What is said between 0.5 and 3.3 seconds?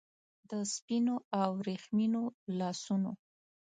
سپینو او وریښمینو لاسونو